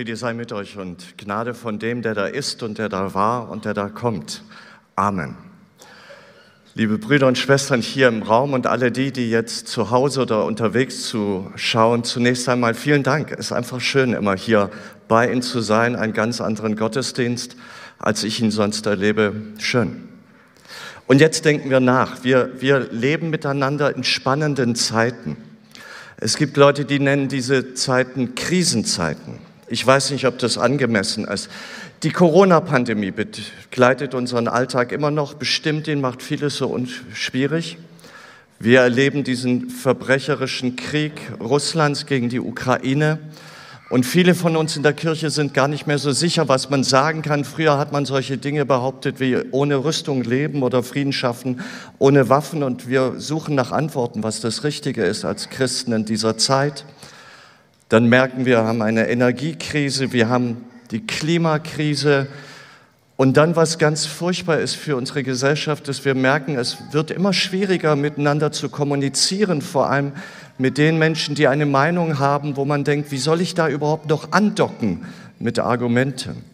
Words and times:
Friede 0.00 0.16
sei 0.16 0.32
mit 0.32 0.50
euch 0.50 0.78
und 0.78 1.18
Gnade 1.18 1.52
von 1.52 1.78
dem, 1.78 2.00
der 2.00 2.14
da 2.14 2.24
ist 2.24 2.62
und 2.62 2.78
der 2.78 2.88
da 2.88 3.12
war 3.12 3.50
und 3.50 3.66
der 3.66 3.74
da 3.74 3.90
kommt. 3.90 4.42
Amen. 4.96 5.36
Liebe 6.72 6.96
Brüder 6.96 7.26
und 7.26 7.36
Schwestern 7.36 7.82
hier 7.82 8.08
im 8.08 8.22
Raum 8.22 8.54
und 8.54 8.66
alle 8.66 8.92
die, 8.92 9.12
die 9.12 9.28
jetzt 9.28 9.68
zu 9.68 9.90
Hause 9.90 10.22
oder 10.22 10.46
unterwegs 10.46 11.02
zuschauen, 11.02 12.02
zunächst 12.02 12.48
einmal 12.48 12.72
vielen 12.72 13.02
Dank. 13.02 13.30
Es 13.32 13.48
ist 13.48 13.52
einfach 13.52 13.82
schön, 13.82 14.14
immer 14.14 14.34
hier 14.38 14.70
bei 15.06 15.30
Ihnen 15.30 15.42
zu 15.42 15.60
sein, 15.60 15.96
einen 15.96 16.14
ganz 16.14 16.40
anderen 16.40 16.76
Gottesdienst, 16.76 17.56
als 17.98 18.24
ich 18.24 18.40
ihn 18.40 18.50
sonst 18.50 18.86
erlebe. 18.86 19.34
Schön. 19.58 20.08
Und 21.08 21.20
jetzt 21.20 21.44
denken 21.44 21.68
wir 21.68 21.80
nach. 21.80 22.24
Wir, 22.24 22.58
wir 22.58 22.88
leben 22.90 23.28
miteinander 23.28 23.94
in 23.94 24.02
spannenden 24.02 24.76
Zeiten. 24.76 25.36
Es 26.16 26.38
gibt 26.38 26.56
Leute, 26.56 26.86
die 26.86 27.00
nennen 27.00 27.28
diese 27.28 27.74
Zeiten 27.74 28.34
Krisenzeiten. 28.34 29.49
Ich 29.72 29.86
weiß 29.86 30.10
nicht, 30.10 30.26
ob 30.26 30.36
das 30.38 30.58
angemessen 30.58 31.26
ist. 31.26 31.48
Die 32.02 32.10
Corona-Pandemie 32.10 33.12
begleitet 33.12 34.14
unseren 34.16 34.48
Alltag 34.48 34.90
immer 34.90 35.12
noch, 35.12 35.34
bestimmt 35.34 35.86
ihn, 35.86 36.00
macht 36.00 36.24
vieles 36.24 36.56
so 36.56 36.76
schwierig. 37.14 37.78
Wir 38.58 38.80
erleben 38.80 39.22
diesen 39.22 39.70
verbrecherischen 39.70 40.74
Krieg 40.74 41.12
Russlands 41.38 42.06
gegen 42.06 42.28
die 42.28 42.40
Ukraine. 42.40 43.20
Und 43.90 44.04
viele 44.06 44.34
von 44.34 44.56
uns 44.56 44.76
in 44.76 44.82
der 44.82 44.92
Kirche 44.92 45.30
sind 45.30 45.54
gar 45.54 45.68
nicht 45.68 45.86
mehr 45.86 45.98
so 45.98 46.10
sicher, 46.10 46.48
was 46.48 46.68
man 46.68 46.82
sagen 46.82 47.22
kann. 47.22 47.44
Früher 47.44 47.78
hat 47.78 47.92
man 47.92 48.06
solche 48.06 48.38
Dinge 48.38 48.66
behauptet 48.66 49.20
wie 49.20 49.36
ohne 49.52 49.84
Rüstung 49.84 50.24
leben 50.24 50.64
oder 50.64 50.82
Frieden 50.82 51.12
schaffen, 51.12 51.60
ohne 52.00 52.28
Waffen. 52.28 52.64
Und 52.64 52.88
wir 52.88 53.20
suchen 53.20 53.54
nach 53.54 53.70
Antworten, 53.70 54.24
was 54.24 54.40
das 54.40 54.64
Richtige 54.64 55.04
ist 55.04 55.24
als 55.24 55.48
Christen 55.48 55.92
in 55.92 56.04
dieser 56.06 56.36
Zeit 56.36 56.84
dann 57.90 58.06
merken 58.06 58.46
wir, 58.46 58.58
wir 58.58 58.64
haben 58.64 58.82
eine 58.82 59.08
Energiekrise, 59.08 60.12
wir 60.12 60.28
haben 60.28 60.64
die 60.92 61.04
Klimakrise. 61.04 62.28
Und 63.16 63.36
dann, 63.36 63.56
was 63.56 63.78
ganz 63.78 64.06
furchtbar 64.06 64.60
ist 64.60 64.76
für 64.76 64.96
unsere 64.96 65.24
Gesellschaft, 65.24 65.88
ist, 65.88 66.04
wir 66.04 66.14
merken, 66.14 66.56
es 66.56 66.78
wird 66.92 67.10
immer 67.10 67.32
schwieriger, 67.32 67.96
miteinander 67.96 68.52
zu 68.52 68.68
kommunizieren, 68.68 69.60
vor 69.60 69.90
allem 69.90 70.12
mit 70.56 70.78
den 70.78 70.98
Menschen, 70.98 71.34
die 71.34 71.48
eine 71.48 71.66
Meinung 71.66 72.20
haben, 72.20 72.56
wo 72.56 72.64
man 72.64 72.84
denkt, 72.84 73.10
wie 73.10 73.18
soll 73.18 73.40
ich 73.40 73.54
da 73.54 73.68
überhaupt 73.68 74.08
noch 74.08 74.30
andocken 74.30 75.04
mit 75.40 75.58
Argumenten? 75.58 76.44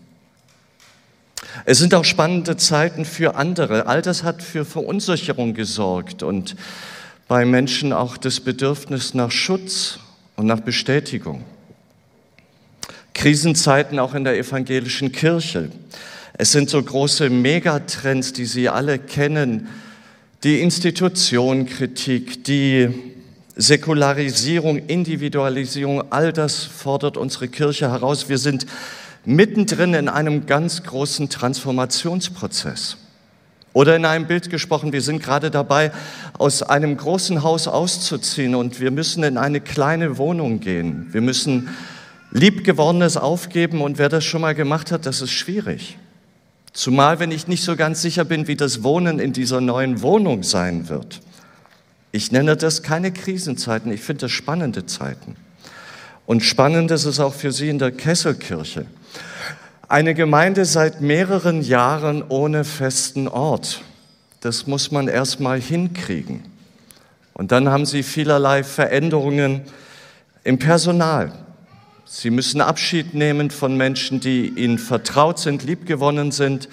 Es 1.66 1.78
sind 1.78 1.94
auch 1.94 2.04
spannende 2.04 2.56
Zeiten 2.56 3.04
für 3.04 3.34
andere. 3.34 3.86
All 3.86 4.00
das 4.00 4.22
hat 4.22 4.42
für 4.42 4.64
Verunsicherung 4.64 5.52
gesorgt 5.52 6.22
und 6.22 6.56
bei 7.28 7.44
Menschen 7.44 7.92
auch 7.92 8.16
das 8.16 8.40
Bedürfnis 8.40 9.12
nach 9.12 9.30
Schutz 9.30 9.98
und 10.36 10.46
nach 10.46 10.60
Bestätigung. 10.60 11.44
Krisenzeiten 13.14 13.98
auch 13.98 14.14
in 14.14 14.24
der 14.24 14.36
evangelischen 14.36 15.10
Kirche. 15.10 15.70
Es 16.34 16.52
sind 16.52 16.68
so 16.68 16.82
große 16.82 17.30
Megatrends, 17.30 18.32
die 18.34 18.44
Sie 18.44 18.68
alle 18.68 18.98
kennen. 18.98 19.68
Die 20.44 20.60
Institutionenkritik, 20.60 22.44
die 22.44 22.90
Säkularisierung, 23.56 24.76
Individualisierung, 24.86 26.12
all 26.12 26.32
das 26.34 26.64
fordert 26.64 27.16
unsere 27.16 27.48
Kirche 27.48 27.90
heraus. 27.90 28.28
Wir 28.28 28.36
sind 28.36 28.66
mittendrin 29.24 29.94
in 29.94 30.08
einem 30.10 30.44
ganz 30.44 30.82
großen 30.82 31.30
Transformationsprozess. 31.30 32.98
Oder 33.76 33.94
in 33.94 34.06
einem 34.06 34.26
Bild 34.26 34.48
gesprochen, 34.48 34.94
wir 34.94 35.02
sind 35.02 35.22
gerade 35.22 35.50
dabei, 35.50 35.92
aus 36.38 36.62
einem 36.62 36.96
großen 36.96 37.42
Haus 37.42 37.68
auszuziehen 37.68 38.54
und 38.54 38.80
wir 38.80 38.90
müssen 38.90 39.22
in 39.22 39.36
eine 39.36 39.60
kleine 39.60 40.16
Wohnung 40.16 40.60
gehen. 40.60 41.08
Wir 41.12 41.20
müssen 41.20 41.68
Liebgewordenes 42.30 43.18
aufgeben 43.18 43.82
und 43.82 43.98
wer 43.98 44.08
das 44.08 44.24
schon 44.24 44.40
mal 44.40 44.54
gemacht 44.54 44.92
hat, 44.92 45.04
das 45.04 45.20
ist 45.20 45.32
schwierig. 45.32 45.98
Zumal, 46.72 47.20
wenn 47.20 47.30
ich 47.30 47.48
nicht 47.48 47.64
so 47.64 47.76
ganz 47.76 48.00
sicher 48.00 48.24
bin, 48.24 48.48
wie 48.48 48.56
das 48.56 48.82
Wohnen 48.82 49.18
in 49.18 49.34
dieser 49.34 49.60
neuen 49.60 50.00
Wohnung 50.00 50.42
sein 50.42 50.88
wird. 50.88 51.20
Ich 52.12 52.32
nenne 52.32 52.56
das 52.56 52.82
keine 52.82 53.12
Krisenzeiten, 53.12 53.92
ich 53.92 54.00
finde 54.00 54.22
das 54.22 54.32
spannende 54.32 54.86
Zeiten. 54.86 55.36
Und 56.24 56.42
spannend 56.42 56.90
ist 56.92 57.04
es 57.04 57.20
auch 57.20 57.34
für 57.34 57.52
Sie 57.52 57.68
in 57.68 57.78
der 57.78 57.92
Kesselkirche. 57.92 58.86
Eine 59.88 60.14
Gemeinde 60.14 60.64
seit 60.64 61.00
mehreren 61.00 61.62
Jahren 61.62 62.24
ohne 62.28 62.64
festen 62.64 63.28
Ort. 63.28 63.82
Das 64.40 64.66
muss 64.66 64.90
man 64.90 65.06
erst 65.06 65.38
mal 65.38 65.60
hinkriegen. 65.60 66.42
Und 67.34 67.52
dann 67.52 67.68
haben 67.68 67.86
sie 67.86 68.02
vielerlei 68.02 68.64
Veränderungen 68.64 69.62
im 70.42 70.58
Personal. 70.58 71.30
Sie 72.04 72.30
müssen 72.30 72.60
Abschied 72.60 73.14
nehmen 73.14 73.52
von 73.52 73.76
Menschen, 73.76 74.18
die 74.18 74.48
ihnen 74.48 74.78
vertraut 74.78 75.38
sind, 75.38 75.62
liebgewonnen 75.62 76.32
sind 76.32 76.68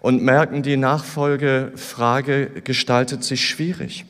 und 0.00 0.22
merken, 0.22 0.62
die 0.62 0.76
Nachfolgefrage 0.76 2.50
gestaltet 2.62 3.24
sich 3.24 3.48
schwierig. 3.48 4.04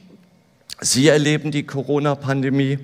Sie 0.81 1.09
erleben 1.09 1.51
die 1.51 1.63
Corona-Pandemie 1.65 2.79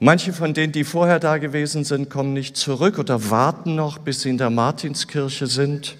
Manche 0.00 0.32
von 0.32 0.54
denen, 0.54 0.72
die 0.72 0.84
vorher 0.84 1.18
da 1.18 1.38
gewesen 1.38 1.82
sind, 1.82 2.08
kommen 2.08 2.32
nicht 2.32 2.56
zurück 2.56 2.98
oder 2.98 3.30
warten 3.30 3.74
noch, 3.74 3.98
bis 3.98 4.20
sie 4.20 4.30
in 4.30 4.38
der 4.38 4.50
Martinskirche 4.50 5.48
sind. 5.48 5.96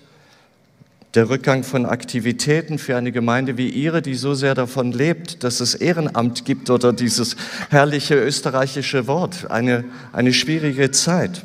Der 1.15 1.29
Rückgang 1.29 1.65
von 1.65 1.85
Aktivitäten 1.85 2.79
für 2.79 2.97
eine 2.97 3.11
Gemeinde 3.11 3.57
wie 3.57 3.69
Ihre, 3.71 4.01
die 4.01 4.15
so 4.15 4.35
sehr 4.35 4.55
davon 4.55 4.93
lebt, 4.93 5.43
dass 5.43 5.59
es 5.59 5.75
Ehrenamt 5.75 6.45
gibt 6.45 6.71
oder 6.71 6.93
dieses 6.93 7.35
herrliche 7.71 8.15
österreichische 8.15 9.09
Wort, 9.09 9.51
eine, 9.51 9.85
eine 10.13 10.33
schwierige 10.33 10.93
Zeit. 10.93 11.43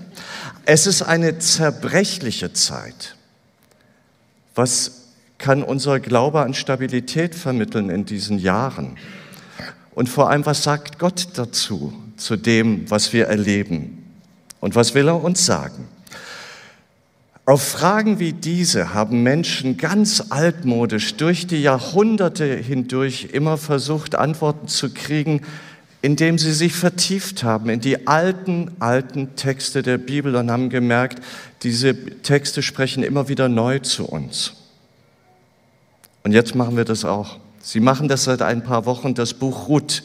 Es 0.65 0.85
ist 0.85 1.01
eine 1.01 1.39
zerbrechliche 1.39 2.53
Zeit. 2.53 3.15
Was 4.53 5.07
kann 5.39 5.63
unser 5.63 5.99
Glaube 5.99 6.41
an 6.41 6.53
Stabilität 6.53 7.33
vermitteln 7.33 7.89
in 7.89 8.05
diesen 8.05 8.37
Jahren? 8.37 8.97
Und 9.95 10.07
vor 10.07 10.29
allem, 10.29 10.45
was 10.45 10.61
sagt 10.61 10.99
Gott 10.99 11.29
dazu? 11.33 11.93
Zu 12.17 12.35
dem, 12.35 12.89
was 12.89 13.13
wir 13.13 13.27
erleben. 13.27 14.05
Und 14.59 14.75
was 14.75 14.93
will 14.93 15.07
er 15.07 15.23
uns 15.23 15.45
sagen? 15.45 15.87
Auf 17.45 17.61
Fragen 17.61 18.19
wie 18.19 18.31
diese 18.31 18.93
haben 18.93 19.21
Menschen 19.21 19.75
ganz 19.75 20.23
altmodisch 20.29 21.15
durch 21.15 21.45
die 21.45 21.61
Jahrhunderte 21.61 22.55
hindurch 22.55 23.29
immer 23.33 23.57
versucht, 23.57 24.15
Antworten 24.15 24.69
zu 24.69 24.93
kriegen, 24.93 25.41
indem 26.01 26.37
sie 26.37 26.53
sich 26.53 26.73
vertieft 26.73 27.43
haben 27.43 27.69
in 27.69 27.81
die 27.81 28.07
alten, 28.07 28.71
alten 28.79 29.35
Texte 29.35 29.83
der 29.83 29.97
Bibel 29.97 30.35
und 30.35 30.51
haben 30.51 30.69
gemerkt, 30.69 31.21
diese 31.63 31.95
Texte 32.21 32.61
sprechen 32.61 33.03
immer 33.03 33.27
wieder 33.27 33.49
neu 33.49 33.79
zu 33.79 34.05
uns. 34.05 34.53
Und 36.23 36.31
jetzt 36.31 36.55
machen 36.55 36.77
wir 36.77 36.85
das 36.85 37.03
auch. 37.03 37.39
Sie 37.61 37.79
machen 37.79 38.07
das 38.07 38.25
seit 38.25 38.41
ein 38.41 38.63
paar 38.63 38.85
Wochen, 38.85 39.15
das 39.15 39.33
Buch 39.33 39.67
Ruth. 39.67 40.03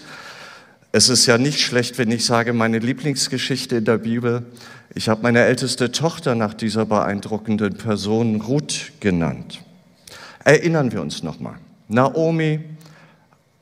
Es 0.90 1.10
ist 1.10 1.26
ja 1.26 1.36
nicht 1.36 1.60
schlecht, 1.60 1.98
wenn 1.98 2.10
ich 2.10 2.24
sage, 2.24 2.54
meine 2.54 2.78
Lieblingsgeschichte 2.78 3.76
in 3.76 3.84
der 3.84 3.98
Bibel. 3.98 4.46
Ich 4.94 5.10
habe 5.10 5.22
meine 5.22 5.44
älteste 5.44 5.92
Tochter 5.92 6.34
nach 6.34 6.54
dieser 6.54 6.86
beeindruckenden 6.86 7.76
Person 7.76 8.40
Ruth 8.40 8.92
genannt. 9.00 9.60
Erinnern 10.44 10.90
wir 10.90 11.02
uns 11.02 11.22
nochmal. 11.22 11.56
Naomi, 11.88 12.60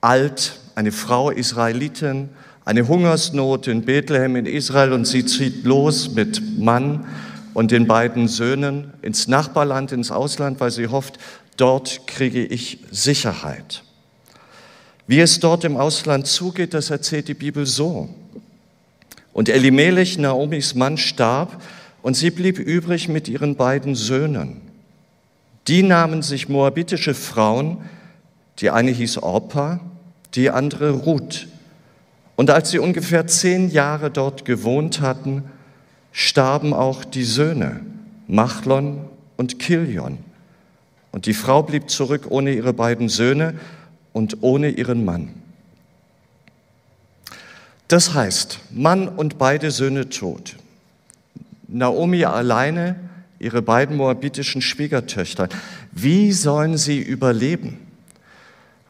alt, 0.01 0.61
eine 0.77 0.93
Frau 0.93 1.31
Israelitin, 1.31 2.29
eine 2.65 2.87
Hungersnot 2.87 3.67
in 3.67 3.85
Bethlehem 3.85 4.37
in 4.37 4.47
Israel 4.47 4.93
und 4.93 5.05
sie 5.05 5.25
zieht 5.25 5.65
los 5.65 6.15
mit 6.15 6.61
Mann 6.61 7.07
und 7.55 7.73
den 7.73 7.89
beiden 7.89 8.29
Söhnen 8.29 8.93
ins 9.03 9.27
Nachbarland, 9.27 9.91
ins 9.91 10.13
Ausland, 10.13 10.61
weil 10.61 10.71
sie 10.71 10.87
hofft, 10.87 11.19
dort 11.57 12.07
kriege 12.07 12.45
ich 12.45 12.79
Sicherheit. 12.93 13.83
Wie 15.07 15.21
es 15.21 15.39
dort 15.39 15.65
im 15.65 15.77
Ausland 15.77 16.27
zugeht, 16.27 16.75
das 16.75 16.91
erzählt 16.91 17.29
die 17.29 17.35
Bibel 17.35 17.65
so. 17.67 18.09
Und 19.33 19.49
Elimelech, 19.49 20.19
Naomis 20.19 20.75
Mann, 20.75 20.99
starb 20.99 21.63
und 22.03 22.15
sie 22.15 22.31
blieb 22.31 22.59
übrig 22.59 23.09
mit 23.09 23.29
ihren 23.29 23.57
beiden 23.57 23.95
Söhnen. 23.95 24.61
Die 25.69 25.83
nahmen 25.83 26.23
sich 26.23 26.49
moabitische 26.49 27.15
Frauen, 27.15 27.79
die 28.59 28.71
eine 28.71 28.91
hieß 28.91 29.19
Orpa, 29.19 29.81
die 30.35 30.51
andere 30.51 30.91
Ruth. 30.91 31.49
Und 32.37 32.51
als 32.51 32.71
sie 32.71 32.79
ungefähr 32.79 33.27
zehn 33.27 33.71
Jahre 33.71 34.11
dort 34.11 34.45
gewohnt 34.45 35.01
hatten, 35.01 35.45
starben 36.13 36.73
auch 36.73 37.05
die 37.05 37.25
Söhne, 37.25 37.81
Machlon 38.27 39.05
und 39.37 39.59
Kilion. 39.59 40.19
Und 41.13 41.27
die 41.27 41.35
Frau 41.35 41.63
blieb 41.63 41.91
zurück 41.91 42.27
ohne 42.31 42.53
ihre 42.53 42.73
beiden 42.73 43.09
Söhne 43.09 43.55
und 44.17 44.39
ohne 44.41 44.71
ihren 44.71 45.05
Mann. 45.05 45.29
Das 47.87 48.15
heißt, 48.15 48.61
Mann 48.71 49.09
und 49.09 49.37
beide 49.37 49.71
Söhne 49.71 50.09
tot. 50.09 50.57
Naomi 51.69 52.25
alleine, 52.25 52.99
ihre 53.39 53.61
beiden 53.61 53.99
moabitischen 53.99 54.63
Schwiegertöchter. 54.63 55.51
Wie 55.93 56.33
sollen 56.33 56.79
sie 56.79 56.99
überleben? 56.99 57.86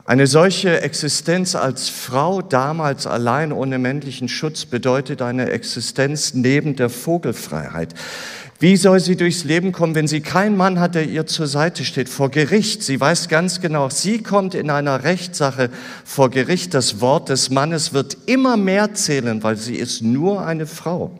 Eine 0.07 0.29
solche 0.29 0.83
Existenz 0.83 1.57
als 1.57 1.89
Frau 1.89 2.41
damals 2.41 3.09
allein 3.09 3.51
ohne 3.51 3.81
männlichen 3.81 4.29
Schutz 4.29 4.65
bedeutet 4.65 5.21
eine 5.21 5.51
Existenz 5.51 6.33
neben 6.33 6.77
der 6.77 6.91
Vogelfreiheit. 6.91 7.93
Wie 8.61 8.77
soll 8.77 9.01
sie 9.01 9.17
durchs 9.17 9.43
Leben 9.43 9.73
kommen, 9.73 9.97
wenn 9.97 10.07
sie 10.07 10.21
keinen 10.21 10.57
Mann 10.57 10.79
hat, 10.79 10.95
der 10.95 11.09
ihr 11.09 11.27
zur 11.27 11.49
Seite 11.49 11.85
steht? 11.85 12.09
Vor 12.09 12.31
Gericht. 12.31 12.85
Sie 12.85 13.01
weiß 13.01 13.29
ganz 13.29 13.61
genau, 13.61 13.91
sie 13.91 14.23
kommt 14.23 14.55
in 14.55 14.71
einer 14.71 15.03
Rechtssache 15.03 15.71
vor 16.05 16.31
Gericht. 16.31 16.73
Das 16.73 17.01
Wort 17.01 17.29
des 17.29 17.51
Mannes 17.51 17.93
wird 17.93 18.17
immer 18.27 18.57
mehr 18.57 18.95
zählen, 18.95 19.43
weil 19.43 19.57
sie 19.57 19.75
ist 19.75 20.03
nur 20.03 20.47
eine 20.47 20.67
Frau. 20.67 21.19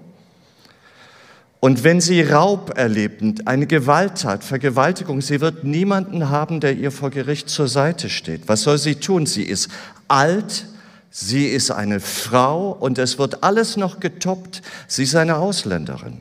Und 1.61 1.85
wenn 1.85 2.01
sie 2.01 2.23
Raub 2.23 2.77
erlebt, 2.77 3.47
eine 3.47 3.67
Gewalttat, 3.67 4.45
Vergewaltigung, 4.45 5.21
sie 5.21 5.41
wird 5.41 5.65
niemanden 5.65 6.29
haben, 6.29 6.61
der 6.61 6.77
ihr 6.77 6.91
vor 6.91 7.11
Gericht 7.11 7.49
zur 7.49 7.67
Seite 7.67 8.09
steht. 8.11 8.43
Was 8.47 8.63
soll 8.63 8.79
sie 8.79 8.97
tun? 8.97 9.27
Sie 9.27 9.43
ist 9.43 9.69
alt, 10.07 10.67
sie 11.11 11.47
ist 11.47 11.71
eine 11.71 12.01
Frau 12.01 12.73
und 12.73 12.99
es 12.99 13.19
wird 13.19 13.43
alles 13.43 13.77
noch 13.77 14.01
getoppt. 14.01 14.63
Sie 14.87 15.05
ist 15.05 15.17
eine 15.17 15.37
Ausländerin. 15.37 16.21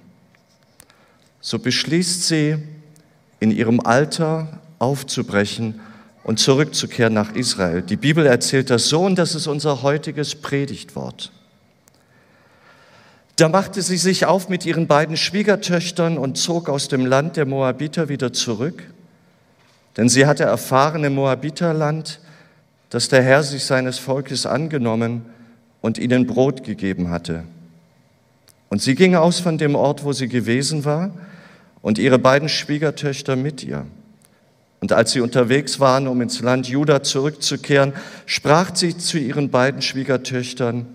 So 1.42 1.60
beschließt 1.60 2.28
sie, 2.28 2.58
in 3.40 3.52
ihrem 3.52 3.82
Alter 3.82 4.60
aufzubrechen 4.80 5.80
und 6.24 6.40
zurückzukehren 6.40 7.14
nach 7.14 7.36
Israel. 7.36 7.82
Die 7.82 7.98
Bibel 7.98 8.26
erzählt 8.26 8.70
das 8.70 8.88
so 8.88 9.06
und 9.06 9.16
das 9.20 9.36
ist 9.36 9.46
unser 9.46 9.84
heutiges 9.84 10.34
Predigtwort. 10.34 11.32
Da 13.36 13.50
machte 13.50 13.82
sie 13.82 13.98
sich 13.98 14.26
auf 14.26 14.48
mit 14.48 14.66
ihren 14.66 14.88
beiden 14.88 15.18
Schwiegertöchtern 15.18 16.18
und 16.18 16.38
zog 16.38 16.70
aus 16.70 16.88
dem 16.88 17.06
Land 17.06 17.36
der 17.36 17.46
Moabiter 17.46 18.08
wieder 18.08 18.32
zurück, 18.32 18.84
denn 19.98 20.08
sie 20.08 20.26
hatte 20.26 20.44
erfahren 20.44 21.04
im 21.04 21.16
Moabiterland, 21.16 22.22
dass 22.90 23.10
der 23.10 23.22
Herr 23.22 23.44
sich 23.44 23.66
seines 23.66 24.00
Volkes 24.00 24.46
angenommen 24.46 25.26
und 25.82 25.98
ihnen 25.98 26.28
Brot 26.28 26.64
gegeben 26.64 27.10
hatte. 27.10 27.44
Und 28.70 28.82
sie 28.82 28.96
ging 28.96 29.16
aus 29.16 29.40
von 29.42 29.58
dem 29.58 29.76
Ort, 29.76 30.06
wo 30.06 30.14
sie 30.14 30.30
gewesen 30.30 30.86
war, 30.86 31.12
und 31.82 32.00
ihre 32.00 32.18
beiden 32.18 32.50
Schwiegertöchter 32.50 33.36
mit 33.36 33.64
ihr. 33.64 33.86
Und 34.80 34.92
als 34.92 35.12
sie 35.12 35.20
unterwegs 35.20 35.80
waren, 35.80 36.08
um 36.08 36.22
ins 36.22 36.40
Land 36.40 36.68
Juda 36.68 37.04
zurückzukehren, 37.04 37.94
sprach 38.26 38.76
sie 38.76 38.98
zu 38.98 39.18
ihren 39.18 39.50
beiden 39.50 39.82
Schwiegertöchtern, 39.82 40.88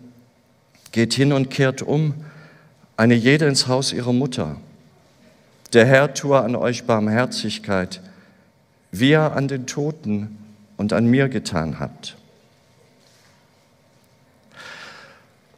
geht 0.91 1.15
hin 1.15 1.33
und 1.33 1.51
kehrt 1.51 1.83
um, 1.83 2.15
eine 3.01 3.15
jede 3.15 3.47
ins 3.47 3.67
Haus 3.67 3.95
ihrer 3.95 4.13
Mutter. 4.13 4.57
Der 5.73 5.87
Herr 5.87 6.13
tue 6.13 6.39
an 6.39 6.55
euch 6.55 6.85
Barmherzigkeit, 6.85 8.03
wie 8.93 9.13
er 9.13 9.35
an 9.35 9.49
den 9.49 9.67
Toten 9.67 10.37
und 10.77 10.93
an 10.93 11.07
mir 11.07 11.31
getan 11.31 11.81
habt. 11.81 12.19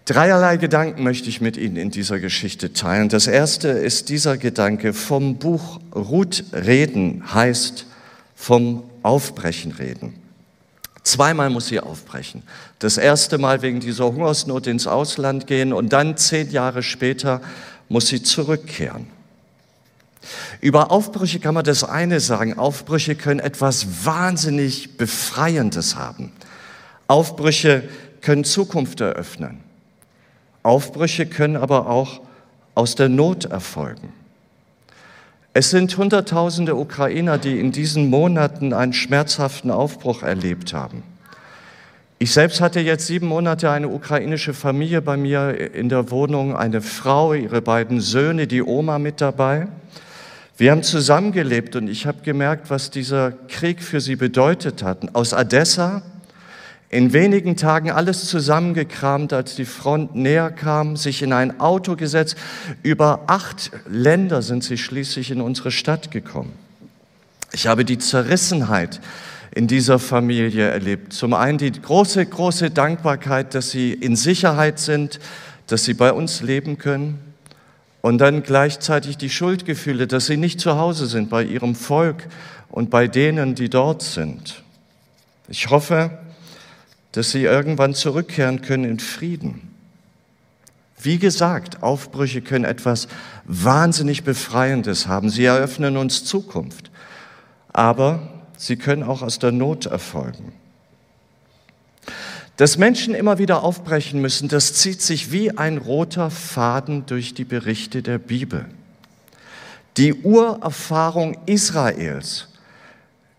Dreierlei 0.04 0.56
Gedanken 0.56 1.02
möchte 1.02 1.28
ich 1.28 1.40
mit 1.40 1.56
Ihnen 1.56 1.74
in 1.74 1.90
dieser 1.90 2.20
Geschichte 2.20 2.74
teilen. 2.74 3.08
Das 3.08 3.26
erste 3.26 3.70
ist 3.70 4.08
dieser 4.08 4.36
Gedanke 4.36 4.92
vom 4.92 5.38
Buch 5.38 5.80
Ruth 5.92 6.44
reden 6.52 7.34
heißt 7.34 7.86
vom 8.36 8.84
Aufbrechen 9.02 9.72
reden. 9.72 10.21
Zweimal 11.12 11.50
muss 11.50 11.66
sie 11.66 11.78
aufbrechen. 11.78 12.42
Das 12.78 12.96
erste 12.96 13.36
Mal 13.36 13.60
wegen 13.60 13.80
dieser 13.80 14.06
Hungersnot 14.06 14.66
ins 14.66 14.86
Ausland 14.86 15.46
gehen 15.46 15.74
und 15.74 15.92
dann 15.92 16.16
zehn 16.16 16.50
Jahre 16.50 16.82
später 16.82 17.42
muss 17.90 18.06
sie 18.06 18.22
zurückkehren. 18.22 19.08
Über 20.62 20.90
Aufbrüche 20.90 21.38
kann 21.38 21.52
man 21.52 21.64
das 21.64 21.84
eine 21.84 22.18
sagen. 22.18 22.58
Aufbrüche 22.58 23.14
können 23.14 23.40
etwas 23.40 24.06
wahnsinnig 24.06 24.96
Befreiendes 24.96 25.96
haben. 25.96 26.32
Aufbrüche 27.08 27.86
können 28.22 28.44
Zukunft 28.44 29.02
eröffnen. 29.02 29.60
Aufbrüche 30.62 31.26
können 31.26 31.58
aber 31.58 31.90
auch 31.90 32.22
aus 32.74 32.94
der 32.94 33.10
Not 33.10 33.44
erfolgen. 33.44 34.14
Es 35.54 35.68
sind 35.68 35.94
Hunderttausende 35.98 36.74
Ukrainer, 36.76 37.36
die 37.36 37.60
in 37.60 37.72
diesen 37.72 38.08
Monaten 38.08 38.72
einen 38.72 38.94
schmerzhaften 38.94 39.70
Aufbruch 39.70 40.22
erlebt 40.22 40.72
haben. 40.72 41.02
Ich 42.18 42.32
selbst 42.32 42.62
hatte 42.62 42.80
jetzt 42.80 43.06
sieben 43.06 43.26
Monate 43.26 43.68
eine 43.68 43.88
ukrainische 43.88 44.54
Familie 44.54 45.02
bei 45.02 45.18
mir 45.18 45.74
in 45.74 45.90
der 45.90 46.10
Wohnung, 46.10 46.56
eine 46.56 46.80
Frau, 46.80 47.34
ihre 47.34 47.60
beiden 47.60 48.00
Söhne, 48.00 48.46
die 48.46 48.62
Oma 48.62 48.98
mit 48.98 49.20
dabei. 49.20 49.68
Wir 50.56 50.70
haben 50.70 50.82
zusammengelebt 50.82 51.76
und 51.76 51.88
ich 51.88 52.06
habe 52.06 52.22
gemerkt, 52.22 52.70
was 52.70 52.90
dieser 52.90 53.32
Krieg 53.48 53.82
für 53.82 54.00
sie 54.00 54.16
bedeutet 54.16 54.82
hat. 54.82 55.14
Aus 55.14 55.34
Odessa 55.34 56.02
in 56.92 57.14
wenigen 57.14 57.56
Tagen 57.56 57.90
alles 57.90 58.26
zusammengekramt, 58.28 59.32
als 59.32 59.56
die 59.56 59.64
Front 59.64 60.14
näher 60.14 60.50
kam, 60.50 60.98
sich 60.98 61.22
in 61.22 61.32
ein 61.32 61.58
Auto 61.58 61.96
gesetzt. 61.96 62.36
Über 62.82 63.22
acht 63.28 63.70
Länder 63.88 64.42
sind 64.42 64.62
sie 64.62 64.76
schließlich 64.76 65.30
in 65.30 65.40
unsere 65.40 65.70
Stadt 65.70 66.10
gekommen. 66.10 66.52
Ich 67.52 67.66
habe 67.66 67.86
die 67.86 67.96
Zerrissenheit 67.96 69.00
in 69.54 69.68
dieser 69.68 69.98
Familie 69.98 70.68
erlebt. 70.68 71.14
Zum 71.14 71.32
einen 71.32 71.56
die 71.56 71.72
große, 71.72 72.26
große 72.26 72.70
Dankbarkeit, 72.70 73.54
dass 73.54 73.70
sie 73.70 73.94
in 73.94 74.14
Sicherheit 74.14 74.78
sind, 74.78 75.18
dass 75.68 75.84
sie 75.84 75.94
bei 75.94 76.12
uns 76.12 76.42
leben 76.42 76.76
können. 76.76 77.18
Und 78.02 78.18
dann 78.18 78.42
gleichzeitig 78.42 79.16
die 79.16 79.30
Schuldgefühle, 79.30 80.06
dass 80.06 80.26
sie 80.26 80.36
nicht 80.36 80.60
zu 80.60 80.76
Hause 80.76 81.06
sind 81.06 81.30
bei 81.30 81.42
ihrem 81.42 81.74
Volk 81.74 82.28
und 82.70 82.90
bei 82.90 83.08
denen, 83.08 83.54
die 83.54 83.70
dort 83.70 84.02
sind. 84.02 84.62
Ich 85.48 85.70
hoffe, 85.70 86.10
dass 87.12 87.30
sie 87.30 87.44
irgendwann 87.44 87.94
zurückkehren 87.94 88.62
können 88.62 88.84
in 88.84 88.98
Frieden. 88.98 89.72
Wie 91.00 91.18
gesagt, 91.18 91.82
Aufbrüche 91.82 92.42
können 92.42 92.64
etwas 92.64 93.08
wahnsinnig 93.44 94.24
Befreiendes 94.24 95.06
haben. 95.06 95.30
Sie 95.30 95.44
eröffnen 95.44 95.96
uns 95.96 96.24
Zukunft. 96.24 96.90
Aber 97.72 98.28
sie 98.56 98.76
können 98.76 99.02
auch 99.02 99.22
aus 99.22 99.38
der 99.38 99.52
Not 99.52 99.86
erfolgen. 99.86 100.52
Dass 102.56 102.78
Menschen 102.78 103.14
immer 103.14 103.38
wieder 103.38 103.62
aufbrechen 103.62 104.20
müssen, 104.20 104.48
das 104.48 104.74
zieht 104.74 105.02
sich 105.02 105.32
wie 105.32 105.56
ein 105.56 105.78
roter 105.78 106.30
Faden 106.30 107.06
durch 107.06 107.34
die 107.34 107.44
Berichte 107.44 108.02
der 108.02 108.18
Bibel. 108.18 108.66
Die 109.96 110.14
Urerfahrung 110.14 111.36
Israels 111.46 112.48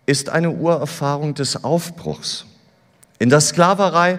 ist 0.06 0.28
eine 0.28 0.50
Urerfahrung 0.50 1.34
des 1.34 1.64
Aufbruchs. 1.64 2.44
In 3.18 3.30
der 3.30 3.40
Sklaverei 3.40 4.18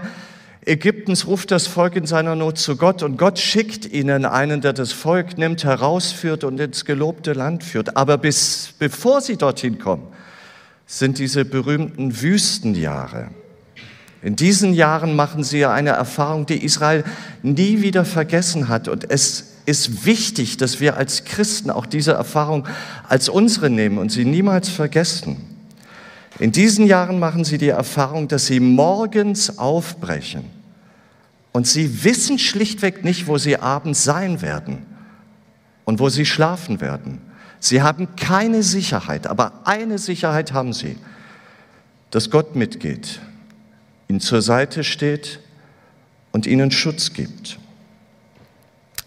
Ägyptens 0.68 1.28
ruft 1.28 1.52
das 1.52 1.68
Volk 1.68 1.96
in 1.96 2.08
seiner 2.08 2.36
Not 2.36 2.58
zu 2.58 2.76
Gott 2.76 3.04
und 3.04 3.18
Gott 3.18 3.38
schickt 3.38 3.86
ihnen 3.86 4.26
einen, 4.26 4.62
der 4.62 4.74
das 4.74 4.92
Volk 4.92 5.38
nimmt, 5.38 5.64
herausführt 5.64 6.44
und 6.44 6.60
ins 6.60 6.86
gelobte 6.86 7.34
Land 7.34 7.64
führt. 7.64 7.96
Aber 7.96 8.18
bis, 8.18 8.74
bevor 8.80 9.22
sie 9.22 9.38
dorthin 9.38 9.78
kommen, 9.78 10.08
sind 10.88 11.20
diese 11.20 11.46
berühmten 11.46 12.20
Wüstenjahre. 12.20 13.30
In 14.24 14.36
diesen 14.36 14.74
Jahren 14.74 15.16
machen 15.16 15.44
sie 15.44 15.66
eine 15.66 15.92
Erfahrung, 15.92 16.48
die 16.48 16.66
Israel 16.66 17.04
nie 17.44 17.84
wieder 17.84 18.04
vergessen 18.04 18.68
hat. 18.68 18.88
Und 18.88 19.12
es 19.12 19.58
ist 19.68 20.08
wichtig, 20.08 20.58
dass 20.58 20.80
wir 20.80 20.98
als 20.98 21.26
Christen 21.26 21.70
auch 21.70 21.86
diese 21.86 22.14
Erfahrung 22.14 22.68
als 23.08 23.30
unsere 23.30 23.70
nehmen 23.70 24.00
und 24.00 24.12
sie 24.12 24.26
niemals 24.26 24.70
vergessen. 24.70 25.55
In 26.40 26.52
diesen 26.52 26.86
Jahren 26.86 27.20
machen 27.20 27.46
sie 27.46 27.58
die 27.58 27.70
Erfahrung, 27.70 28.28
dass 28.28 28.48
sie 28.48 28.60
morgens 28.60 29.58
aufbrechen 29.58 30.46
und 31.54 31.66
sie 31.66 32.04
wissen 32.04 32.38
schlichtweg 32.38 33.06
nicht, 33.06 33.28
wo 33.28 33.38
sie 33.38 33.58
abends 33.58 34.04
sein 34.04 34.42
werden 34.42 34.86
und 35.86 36.00
wo 36.00 36.10
sie 36.10 36.26
schlafen 36.26 36.82
werden. 36.82 37.22
Sie 37.60 37.82
haben 37.82 38.16
keine 38.18 38.64
Sicherheit, 38.64 39.28
aber 39.28 39.62
eine 39.64 39.98
Sicherheit 39.98 40.52
haben 40.52 40.74
sie, 40.74 40.98
dass 42.12 42.30
Gott 42.30 42.56
mitgeht, 42.56 43.22
ihnen 44.10 44.20
zur 44.20 44.42
Seite 44.42 44.84
steht 44.84 45.40
und 46.34 46.46
ihnen 46.46 46.72
Schutz 46.72 47.14
gibt. 47.14 47.58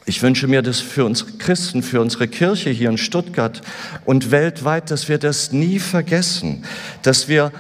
Ich 0.09 0.23
wünsche 0.23 0.47
mir 0.47 0.63
das 0.63 0.81
für 0.81 1.05
unsere 1.05 1.33
Christen, 1.33 1.83
für 1.83 2.01
unsere 2.01 2.29
Kirche 2.29 2.71
hier 2.71 2.89
in 2.89 2.97
Stuttgart 2.97 3.61
und 4.07 4.31
weltweit, 4.31 4.91
dass 4.91 5.11
wir 5.11 5.19
das 5.19 5.53
nie 5.53 5.79
vergessen, 5.79 6.65
dass 7.03 7.29
wir 7.29 7.53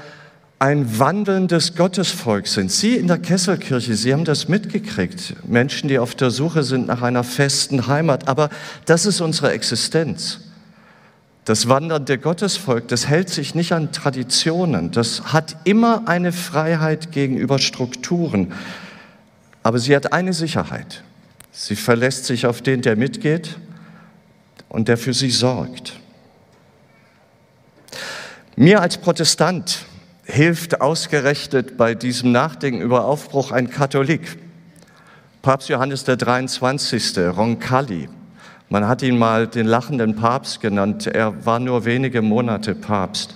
ein 0.58 0.98
wandelndes 0.98 1.76
Gottesvolk 1.76 2.46
sind. 2.46 2.72
Sie 2.72 2.96
in 2.96 3.06
der 3.06 3.18
Kesselkirche, 3.18 3.94
Sie 3.94 4.14
haben 4.14 4.24
das 4.24 4.48
mitgekriegt. 4.48 5.34
Menschen, 5.46 5.90
die 5.90 5.98
auf 5.98 6.14
der 6.14 6.30
Suche 6.30 6.62
sind 6.62 6.86
nach 6.86 7.02
einer 7.02 7.22
festen 7.22 7.86
Heimat. 7.86 8.28
Aber 8.28 8.48
das 8.86 9.04
ist 9.04 9.20
unsere 9.20 9.50
Existenz. 9.50 10.40
Das 11.44 11.68
wandernde 11.68 12.16
Gottesvolk, 12.16 12.88
das 12.88 13.08
hält 13.08 13.28
sich 13.28 13.54
nicht 13.54 13.72
an 13.72 13.92
Traditionen. 13.92 14.90
Das 14.90 15.34
hat 15.34 15.54
immer 15.64 16.08
eine 16.08 16.32
Freiheit 16.32 17.12
gegenüber 17.12 17.58
Strukturen. 17.58 18.54
Aber 19.62 19.78
sie 19.78 19.94
hat 19.94 20.14
eine 20.14 20.32
Sicherheit. 20.32 21.02
Sie 21.60 21.74
verlässt 21.74 22.24
sich 22.24 22.46
auf 22.46 22.62
den, 22.62 22.82
der 22.82 22.94
mitgeht 22.94 23.58
und 24.68 24.86
der 24.86 24.96
für 24.96 25.12
sie 25.12 25.32
sorgt. 25.32 25.98
Mir 28.54 28.80
als 28.80 28.96
Protestant 28.96 29.84
hilft 30.22 30.80
ausgerechnet 30.80 31.76
bei 31.76 31.96
diesem 31.96 32.30
Nachdenken 32.30 32.80
über 32.80 33.06
Aufbruch 33.06 33.50
ein 33.50 33.70
Katholik. 33.70 34.38
Papst 35.42 35.68
Johannes 35.68 36.04
der 36.04 36.16
23. 36.16 37.18
Roncalli. 37.36 38.08
Man 38.68 38.86
hat 38.86 39.02
ihn 39.02 39.18
mal 39.18 39.48
den 39.48 39.66
lachenden 39.66 40.14
Papst 40.14 40.60
genannt. 40.60 41.08
Er 41.08 41.44
war 41.44 41.58
nur 41.58 41.84
wenige 41.84 42.22
Monate 42.22 42.76
Papst. 42.76 43.34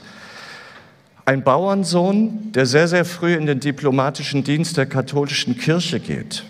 Ein 1.24 1.42
Bauernsohn, 1.42 2.52
der 2.52 2.66
sehr, 2.66 2.86
sehr 2.86 3.04
früh 3.04 3.34
in 3.34 3.46
den 3.46 3.58
diplomatischen 3.58 4.44
Dienst 4.44 4.76
der 4.76 4.86
katholischen 4.86 5.58
Kirche 5.58 5.98
geht. 5.98 6.44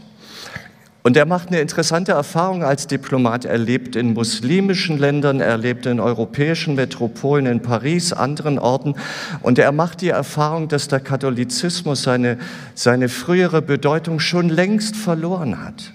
Und 1.03 1.17
er 1.17 1.27
macht 1.27 1.49
eine 1.49 1.61
interessante 1.61 2.13
Erfahrung 2.13 2.63
als 2.63 2.87
Diplomat. 2.87 3.45
Er 3.45 3.59
lebt 3.59 3.97
in 3.97 4.15
muslimischen 4.15 4.99
Ländern, 4.99 5.41
er 5.41 5.59
lebt 5.59 5.87
in 5.87 5.99
europäischen 5.99 6.77
Metropolen, 6.77 7.47
in 7.47 7.61
Paris, 7.61 8.13
anderen 8.13 8.61
Orten. 8.61 8.95
Und 9.41 9.59
er 9.59 9.73
macht 9.73 10.01
die 10.01 10.11
Erfahrung, 10.11 10.69
dass 10.69 10.87
der 10.87 11.01
Katholizismus 11.01 12.05
seine, 12.05 12.39
seine 12.75 13.09
frühere 13.09 13.63
Bedeutung 13.63 14.21
schon 14.21 14.49
längst 14.49 14.95
verloren 14.95 15.65
hat. 15.65 15.93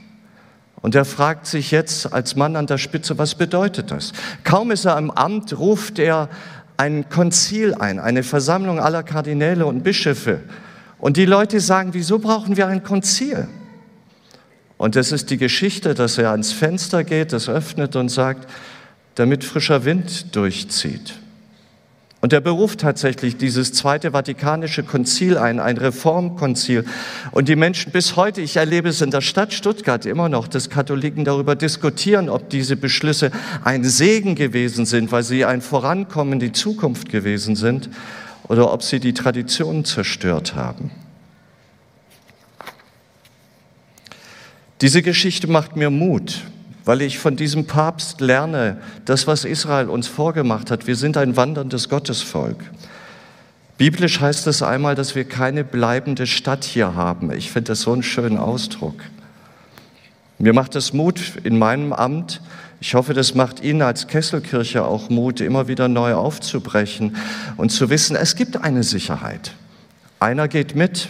Und 0.81 0.93
er 0.93 1.05
fragt 1.05 1.47
sich 1.47 1.71
jetzt 1.71 2.13
als 2.13 2.35
Mann 2.35 2.57
an 2.57 2.67
der 2.67 2.77
Spitze, 2.77 3.17
was 3.17 3.35
bedeutet 3.35 3.91
das? 3.91 4.11
Kaum 4.43 4.71
ist 4.71 4.85
er 4.85 4.97
im 4.97 5.09
Amt, 5.09 5.57
ruft 5.57 5.99
er 5.99 6.29
ein 6.75 7.09
Konzil 7.09 7.73
ein, 7.73 7.99
eine 7.99 8.23
Versammlung 8.23 8.79
aller 8.79 9.03
Kardinäle 9.03 9.65
und 9.65 9.83
Bischöfe. 9.83 10.41
Und 10.99 11.17
die 11.17 11.25
Leute 11.25 11.59
sagen, 11.59 11.89
wieso 11.93 12.19
brauchen 12.19 12.57
wir 12.57 12.67
ein 12.67 12.83
Konzil? 12.83 13.47
Und 14.77 14.95
es 14.95 15.11
ist 15.11 15.29
die 15.29 15.37
Geschichte, 15.37 15.93
dass 15.93 16.17
er 16.17 16.31
ans 16.31 16.51
Fenster 16.51 17.03
geht, 17.03 17.33
es 17.33 17.49
öffnet 17.49 17.95
und 17.95 18.09
sagt, 18.09 18.49
damit 19.15 19.43
frischer 19.43 19.85
Wind 19.85 20.35
durchzieht. 20.35 21.15
Und 22.19 22.33
er 22.33 22.41
beruft 22.41 22.79
tatsächlich 22.79 23.37
dieses 23.37 23.73
Zweite 23.73 24.11
Vatikanische 24.11 24.83
Konzil 24.83 25.37
ein, 25.37 25.59
ein 25.59 25.77
Reformkonzil. 25.77 26.83
Und 27.31 27.47
die 27.47 27.55
Menschen 27.55 27.91
bis 27.91 28.15
heute, 28.15 28.41
ich 28.41 28.57
erlebe 28.57 28.89
es 28.89 29.01
in 29.01 29.11
der 29.11 29.21
Stadt 29.21 29.53
Stuttgart 29.53 30.05
immer 30.05 30.27
noch, 30.27 30.47
dass 30.47 30.69
Katholiken 30.69 31.25
darüber 31.25 31.55
diskutieren, 31.55 32.29
ob 32.29 32.49
diese 32.49 32.75
Beschlüsse 32.75 33.31
ein 33.63 33.83
Segen 33.83 34.33
gewesen 34.33 34.87
sind, 34.87 35.11
weil 35.11 35.23
sie 35.23 35.45
ein 35.45 35.61
Vorankommen 35.61 36.33
in 36.33 36.39
die 36.39 36.51
Zukunft 36.51 37.09
gewesen 37.09 37.55
sind, 37.55 37.89
oder 38.47 38.71
ob 38.73 38.81
sie 38.81 38.99
die 38.99 39.13
Traditionen 39.13 39.85
zerstört 39.85 40.55
haben. 40.55 40.91
Diese 44.81 45.01
Geschichte 45.01 45.47
macht 45.47 45.75
mir 45.75 45.89
Mut, 45.89 46.43
weil 46.85 47.01
ich 47.01 47.17
von 47.17 47.35
diesem 47.35 47.65
Papst 47.65 48.21
lerne, 48.21 48.77
das, 49.05 49.25
was 49.25 49.43
Israel 49.43 49.89
uns 49.89 50.07
vorgemacht 50.07 50.69
hat. 50.69 50.85
Wir 50.85 50.95
sind 50.95 51.17
ein 51.17 51.35
wanderndes 51.35 51.89
Gottesvolk. 51.89 52.63
Biblisch 53.79 54.19
heißt 54.21 54.45
es 54.45 54.61
einmal, 54.61 54.93
dass 54.93 55.15
wir 55.15 55.23
keine 55.23 55.63
bleibende 55.63 56.27
Stadt 56.27 56.63
hier 56.63 56.93
haben. 56.93 57.31
Ich 57.31 57.51
finde 57.51 57.69
das 57.69 57.81
so 57.81 57.91
einen 57.91 58.03
schönen 58.03 58.37
Ausdruck. 58.37 59.01
Mir 60.37 60.53
macht 60.53 60.75
es 60.75 60.93
Mut 60.93 61.19
in 61.43 61.57
meinem 61.57 61.91
Amt. 61.91 62.41
Ich 62.79 62.93
hoffe, 62.93 63.15
das 63.15 63.33
macht 63.33 63.63
Ihnen 63.63 63.81
als 63.81 64.05
Kesselkirche 64.05 64.85
auch 64.85 65.09
Mut, 65.09 65.41
immer 65.41 65.67
wieder 65.67 65.87
neu 65.87 66.13
aufzubrechen 66.13 67.15
und 67.57 67.71
zu 67.71 67.89
wissen, 67.89 68.15
es 68.15 68.35
gibt 68.35 68.57
eine 68.57 68.83
Sicherheit. 68.83 69.53
Einer 70.19 70.47
geht 70.47 70.75
mit 70.75 71.09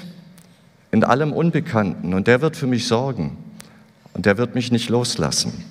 in 0.92 1.04
allem 1.04 1.34
Unbekannten 1.34 2.14
und 2.14 2.28
der 2.28 2.40
wird 2.40 2.56
für 2.56 2.68
mich 2.68 2.88
sorgen 2.88 3.38
und 4.14 4.26
der 4.26 4.38
wird 4.38 4.56
mich 4.56 4.72
nicht 4.72 4.90
loslassen. 4.90 5.64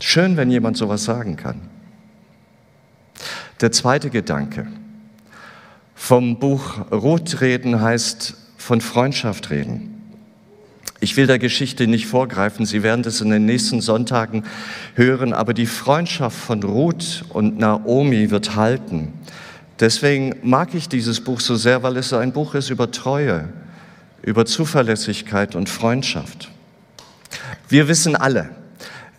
Schön, 0.00 0.36
wenn 0.36 0.50
jemand 0.50 0.76
sowas 0.76 1.04
sagen 1.04 1.36
kann. 1.36 1.60
Der 3.60 3.72
zweite 3.72 4.10
Gedanke. 4.10 4.66
Vom 5.94 6.38
Buch 6.38 6.90
Ruth 6.92 7.40
reden 7.40 7.80
heißt 7.80 8.34
von 8.58 8.80
Freundschaft 8.80 9.50
reden. 9.50 9.92
Ich 11.00 11.16
will 11.16 11.26
der 11.26 11.38
Geschichte 11.38 11.86
nicht 11.86 12.06
vorgreifen, 12.06 12.66
Sie 12.66 12.82
werden 12.82 13.02
das 13.02 13.20
in 13.20 13.30
den 13.30 13.44
nächsten 13.44 13.80
Sonntagen 13.80 14.44
hören, 14.94 15.32
aber 15.32 15.54
die 15.54 15.66
Freundschaft 15.66 16.36
von 16.36 16.62
Ruth 16.62 17.24
und 17.30 17.58
Naomi 17.58 18.30
wird 18.30 18.56
halten. 18.56 19.12
Deswegen 19.78 20.36
mag 20.42 20.74
ich 20.74 20.88
dieses 20.88 21.20
Buch 21.20 21.40
so 21.40 21.54
sehr, 21.54 21.82
weil 21.82 21.96
es 21.98 22.12
ein 22.12 22.32
Buch 22.32 22.54
ist 22.54 22.70
über 22.70 22.90
Treue, 22.90 23.48
über 24.22 24.46
Zuverlässigkeit 24.46 25.54
und 25.54 25.68
Freundschaft. 25.68 26.50
Wir 27.68 27.88
wissen 27.88 28.14
alle, 28.14 28.50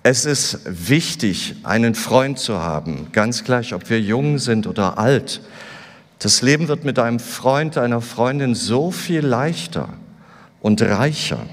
es 0.03 0.23
ist 0.23 0.59
wichtig, 0.65 1.55
einen 1.63 1.95
Freund 1.95 2.39
zu 2.39 2.59
haben, 2.59 3.09
ganz 3.11 3.43
gleich, 3.43 3.73
ob 3.73 3.89
wir 3.89 3.99
jung 3.99 4.39
sind 4.39 4.65
oder 4.67 4.97
alt. 4.97 5.41
Das 6.19 6.41
Leben 6.41 6.69
wird 6.69 6.85
mit 6.85 6.97
einem 6.97 7.19
Freund, 7.19 7.77
einer 7.77 7.99
Freundin 7.99 8.55
so 8.55 8.91
viel 8.91 9.25
leichter 9.25 9.89
und 10.61 10.81
reicher. 10.81 11.45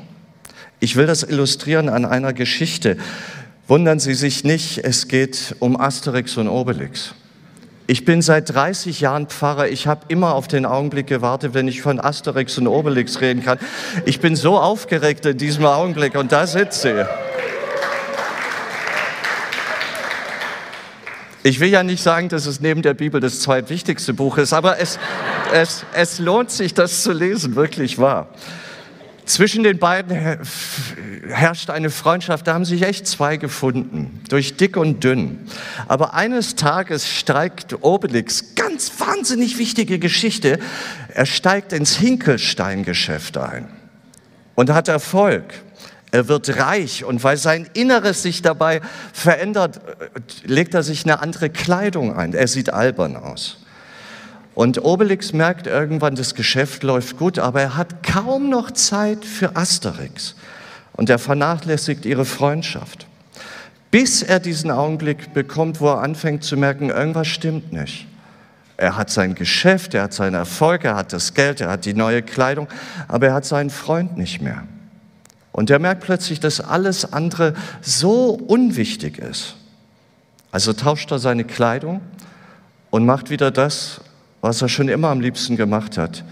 Ich 0.78 0.94
will 0.94 1.06
das 1.06 1.24
illustrieren 1.24 1.88
an 1.88 2.04
einer 2.04 2.32
Geschichte. 2.32 2.96
Wundern 3.66 3.98
Sie 3.98 4.14
sich 4.14 4.44
nicht, 4.44 4.78
es 4.78 5.08
geht 5.08 5.56
um 5.58 5.80
Asterix 5.80 6.36
und 6.36 6.48
Obelix. 6.48 7.14
Ich 7.86 8.06
bin 8.06 8.22
seit 8.22 8.54
30 8.54 9.00
Jahren 9.00 9.26
Pfarrer. 9.26 9.68
Ich 9.68 9.86
habe 9.86 10.06
immer 10.08 10.34
auf 10.34 10.48
den 10.48 10.64
Augenblick 10.64 11.06
gewartet, 11.06 11.52
wenn 11.52 11.68
ich 11.68 11.82
von 11.82 12.00
Asterix 12.00 12.56
und 12.56 12.66
Obelix 12.66 13.20
reden 13.20 13.42
kann. 13.42 13.58
Ich 14.06 14.20
bin 14.20 14.36
so 14.36 14.58
aufgeregt 14.58 15.26
in 15.26 15.36
diesem 15.36 15.66
Augenblick 15.66 16.14
und 16.14 16.32
da 16.32 16.46
sitze 16.46 17.02
ich. 17.02 17.06
Ich 21.42 21.60
will 21.60 21.68
ja 21.68 21.82
nicht 21.82 22.02
sagen, 22.02 22.30
dass 22.30 22.46
es 22.46 22.60
neben 22.60 22.80
der 22.80 22.94
Bibel 22.94 23.20
das 23.20 23.40
zweitwichtigste 23.40 24.14
Buch 24.14 24.38
ist, 24.38 24.54
aber 24.54 24.78
es, 24.80 24.98
es, 25.52 25.84
es 25.92 26.18
lohnt 26.18 26.50
sich, 26.50 26.72
das 26.72 27.02
zu 27.02 27.12
lesen, 27.12 27.54
wirklich 27.54 27.98
wahr. 27.98 28.28
Zwischen 29.26 29.62
den 29.62 29.78
beiden 29.78 30.40
herrscht 31.28 31.70
eine 31.70 31.88
Freundschaft, 31.88 32.46
da 32.46 32.54
haben 32.54 32.66
sich 32.66 32.82
echt 32.82 33.06
zwei 33.06 33.38
gefunden, 33.38 34.20
durch 34.28 34.56
dick 34.56 34.76
und 34.76 35.02
dünn. 35.02 35.38
Aber 35.88 36.12
eines 36.12 36.56
Tages 36.56 37.08
steigt 37.08 37.82
Obelix, 37.82 38.54
ganz 38.54 38.92
wahnsinnig 39.00 39.56
wichtige 39.58 39.98
Geschichte, 39.98 40.58
er 41.08 41.26
steigt 41.26 41.72
ins 41.72 41.96
Hinkelsteingeschäft 41.96 43.38
ein 43.38 43.68
und 44.54 44.70
hat 44.70 44.88
Erfolg. 44.88 45.44
Er 46.10 46.28
wird 46.28 46.58
reich 46.60 47.04
und 47.04 47.24
weil 47.24 47.36
sein 47.38 47.68
Inneres 47.72 48.22
sich 48.22 48.42
dabei 48.42 48.82
verändert, 49.12 49.80
legt 50.44 50.74
er 50.74 50.82
sich 50.82 51.04
eine 51.04 51.20
andere 51.20 51.50
Kleidung 51.50 52.14
ein. 52.14 52.34
Er 52.34 52.46
sieht 52.46 52.72
albern 52.72 53.16
aus. 53.16 53.63
Und 54.54 54.84
Obelix 54.84 55.32
merkt 55.32 55.66
irgendwann, 55.66 56.14
das 56.14 56.34
Geschäft 56.34 56.82
läuft 56.82 57.18
gut, 57.18 57.38
aber 57.38 57.60
er 57.60 57.76
hat 57.76 58.02
kaum 58.02 58.50
noch 58.50 58.70
Zeit 58.70 59.24
für 59.24 59.56
Asterix. 59.56 60.36
Und 60.92 61.10
er 61.10 61.18
vernachlässigt 61.18 62.06
ihre 62.06 62.24
Freundschaft. 62.24 63.06
Bis 63.90 64.22
er 64.22 64.38
diesen 64.40 64.70
Augenblick 64.70 65.34
bekommt, 65.34 65.80
wo 65.80 65.88
er 65.88 66.02
anfängt 66.02 66.44
zu 66.44 66.56
merken, 66.56 66.90
irgendwas 66.90 67.26
stimmt 67.26 67.72
nicht. 67.72 68.06
Er 68.76 68.96
hat 68.96 69.10
sein 69.10 69.34
Geschäft, 69.34 69.94
er 69.94 70.04
hat 70.04 70.12
seinen 70.12 70.34
Erfolg, 70.34 70.84
er 70.84 70.96
hat 70.96 71.12
das 71.12 71.34
Geld, 71.34 71.60
er 71.60 71.70
hat 71.70 71.84
die 71.84 71.94
neue 71.94 72.22
Kleidung, 72.22 72.68
aber 73.06 73.28
er 73.28 73.34
hat 73.34 73.44
seinen 73.44 73.70
Freund 73.70 74.16
nicht 74.16 74.40
mehr. 74.40 74.64
Und 75.52 75.70
er 75.70 75.78
merkt 75.78 76.02
plötzlich, 76.02 76.40
dass 76.40 76.60
alles 76.60 77.12
andere 77.12 77.54
so 77.80 78.30
unwichtig 78.30 79.18
ist. 79.18 79.54
Also 80.50 80.72
tauscht 80.72 81.10
er 81.12 81.20
seine 81.20 81.44
Kleidung 81.44 82.00
und 82.90 83.06
macht 83.06 83.30
wieder 83.30 83.52
das, 83.52 84.00
was 84.44 84.60
er 84.60 84.68
schon 84.68 84.88
immer 84.88 85.08
am 85.08 85.22
liebsten 85.22 85.56
gemacht 85.56 85.96
hat. 85.96 86.22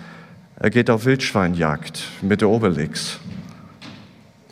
Er 0.56 0.68
geht 0.68 0.90
auf 0.90 1.06
Wildschweinjagd 1.06 2.02
mit 2.20 2.42
Obelix. 2.42 3.16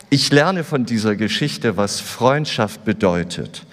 Ich 0.09 0.33
lerne 0.33 0.65
von 0.65 0.87
dieser 0.87 1.15
Geschichte, 1.15 1.77
was 1.77 2.01
Freundschaft 2.01 2.87
bedeutet. 2.87 3.67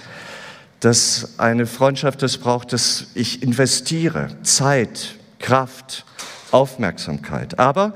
Dass 0.82 1.39
eine 1.39 1.65
Freundschaft 1.65 2.22
es 2.22 2.38
braucht, 2.38 2.74
dass 2.74 3.12
ich 3.15 3.41
investiere 3.41 4.27
Zeit, 4.44 5.15
Kraft, 5.39 6.03
Aufmerksamkeit. 6.51 7.58
Aber 7.58 7.94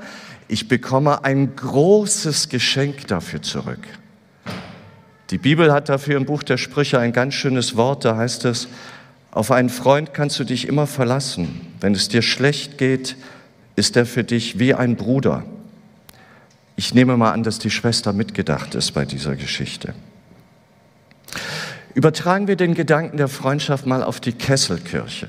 ich 0.48 0.68
bekomme 0.68 1.24
ein 1.24 1.54
großes 1.56 2.48
Geschenk 2.48 3.06
dafür 3.08 3.42
zurück. 3.42 3.86
Die 5.28 5.36
Bibel 5.36 5.70
hat 5.70 5.90
dafür 5.90 6.16
im 6.16 6.24
Buch 6.24 6.42
der 6.42 6.56
Sprüche 6.56 6.98
ein 6.98 7.12
ganz 7.12 7.34
schönes 7.34 7.76
Wort, 7.76 8.06
da 8.06 8.16
heißt 8.16 8.46
es, 8.46 8.68
auf 9.32 9.50
einen 9.50 9.70
Freund 9.70 10.12
kannst 10.12 10.38
du 10.38 10.44
dich 10.44 10.68
immer 10.68 10.86
verlassen. 10.86 11.72
Wenn 11.80 11.94
es 11.94 12.08
dir 12.08 12.20
schlecht 12.20 12.76
geht, 12.76 13.16
ist 13.76 13.96
er 13.96 14.04
für 14.04 14.24
dich 14.24 14.58
wie 14.58 14.74
ein 14.74 14.96
Bruder. 14.96 15.42
Ich 16.76 16.94
nehme 16.94 17.16
mal 17.16 17.32
an, 17.32 17.42
dass 17.42 17.58
die 17.58 17.70
Schwester 17.70 18.12
mitgedacht 18.12 18.74
ist 18.74 18.92
bei 18.92 19.06
dieser 19.06 19.34
Geschichte. 19.34 19.94
Übertragen 21.94 22.46
wir 22.46 22.56
den 22.56 22.74
Gedanken 22.74 23.16
der 23.16 23.28
Freundschaft 23.28 23.86
mal 23.86 24.02
auf 24.02 24.20
die 24.20 24.32
Kesselkirche. 24.32 25.28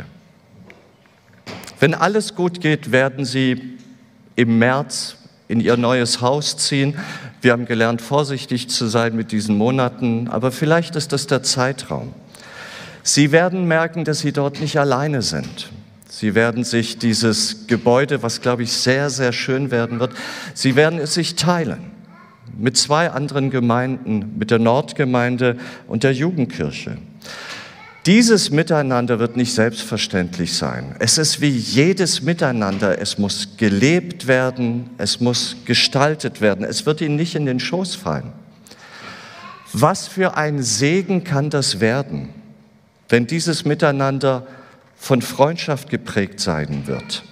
Wenn 1.79 1.93
alles 1.93 2.35
gut 2.35 2.59
geht, 2.59 2.91
werden 2.91 3.23
Sie 3.23 3.77
im 4.35 4.59
März 4.59 5.15
in 5.47 5.61
Ihr 5.61 5.77
neues 5.77 6.19
Haus 6.19 6.57
ziehen. 6.57 6.97
Wir 7.41 7.53
haben 7.53 7.65
gelernt, 7.65 8.01
vorsichtig 8.01 8.69
zu 8.69 8.87
sein 8.87 9.15
mit 9.15 9.31
diesen 9.31 9.57
Monaten, 9.57 10.27
aber 10.27 10.51
vielleicht 10.51 10.97
ist 10.97 11.13
das 11.13 11.27
der 11.27 11.43
Zeitraum. 11.43 12.13
Sie 13.03 13.31
werden 13.31 13.67
merken, 13.67 14.05
dass 14.05 14.19
Sie 14.19 14.31
dort 14.31 14.59
nicht 14.59 14.79
alleine 14.79 15.21
sind, 15.21 15.69
Sie 16.15 16.35
werden 16.35 16.63
sich 16.63 16.99
dieses 16.99 17.67
Gebäude, 17.67 18.23
was 18.23 18.39
glaube 18.41 18.63
ich 18.63 18.71
sehr, 18.71 19.09
sehr 19.09 19.33
schön 19.33 19.71
werden 19.71 19.99
wird, 19.99 20.13
sie 20.53 20.75
werden 20.75 20.99
es 20.99 21.15
sich 21.15 21.35
teilen 21.35 21.91
mit 22.57 22.77
zwei 22.77 23.09
anderen 23.09 23.49
Gemeinden, 23.49 24.37
mit 24.37 24.51
der 24.51 24.59
Nordgemeinde 24.59 25.57
und 25.87 26.03
der 26.03 26.13
Jugendkirche. 26.13 26.97
Dieses 28.05 28.51
Miteinander 28.51 29.17
wird 29.17 29.37
nicht 29.37 29.53
selbstverständlich 29.53 30.53
sein. 30.53 30.95
Es 30.99 31.17
ist 31.17 31.41
wie 31.41 31.49
jedes 31.49 32.21
Miteinander. 32.21 33.01
Es 33.01 33.17
muss 33.17 33.55
gelebt 33.57 34.27
werden, 34.27 34.89
es 34.97 35.19
muss 35.19 35.55
gestaltet 35.65 36.41
werden. 36.41 36.63
Es 36.63 36.85
wird 36.85 37.01
Ihnen 37.01 37.15
nicht 37.15 37.33
in 37.33 37.45
den 37.45 37.59
Schoß 37.59 37.95
fallen. 37.95 38.33
Was 39.71 40.07
für 40.07 40.37
ein 40.37 40.61
Segen 40.61 41.23
kann 41.23 41.49
das 41.49 41.79
werden, 41.79 42.29
wenn 43.13 43.27
dieses 43.27 43.63
Miteinander 43.63 44.47
von 44.95 45.21
Freundschaft 45.21 45.87
geprägt 45.87 46.39
sein 46.39 46.87
wird? 46.87 47.23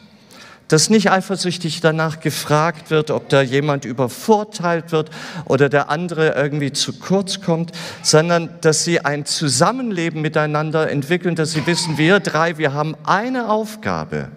dass 0.67 0.89
nicht 0.89 1.11
eifersüchtig 1.11 1.81
danach 1.81 2.21
gefragt 2.21 2.91
wird, 2.91 3.11
ob 3.11 3.27
da 3.27 3.41
jemand 3.41 3.83
übervorteilt 3.83 4.93
wird 4.93 5.09
oder 5.43 5.67
der 5.67 5.89
andere 5.89 6.29
irgendwie 6.35 6.71
zu 6.71 6.97
kurz 6.97 7.41
kommt, 7.41 7.73
sondern 8.03 8.49
dass 8.61 8.85
sie 8.85 9.01
ein 9.01 9.25
Zusammenleben 9.25 10.21
miteinander 10.21 10.89
entwickeln, 10.89 11.35
dass 11.35 11.51
sie 11.51 11.67
wissen, 11.67 11.97
wir 11.97 12.21
drei, 12.21 12.57
wir 12.57 12.71
haben 12.71 12.95
eine 13.03 13.49
Aufgabe, 13.49 14.29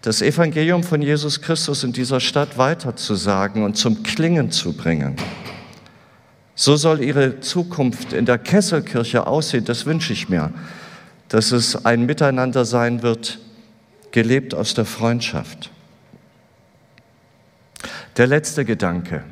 das 0.00 0.22
Evangelium 0.22 0.84
von 0.84 1.02
Jesus 1.02 1.42
Christus 1.42 1.84
in 1.84 1.92
dieser 1.92 2.20
Stadt 2.20 2.56
weiterzusagen 2.56 3.62
und 3.62 3.76
zum 3.76 4.02
Klingen 4.02 4.50
zu 4.50 4.72
bringen. 4.72 5.16
So 6.54 6.76
soll 6.76 7.02
ihre 7.02 7.40
Zukunft 7.40 8.12
in 8.12 8.26
der 8.26 8.38
Kesselkirche 8.38 9.26
aussehen, 9.26 9.64
das 9.64 9.86
wünsche 9.86 10.12
ich 10.12 10.28
mir, 10.28 10.52
dass 11.28 11.50
es 11.52 11.86
ein 11.86 12.04
Miteinander 12.04 12.64
sein 12.64 13.02
wird, 13.02 13.38
gelebt 14.10 14.54
aus 14.54 14.74
der 14.74 14.84
Freundschaft. 14.84 15.70
Der 18.18 18.26
letzte 18.26 18.64
Gedanke. 18.64 19.24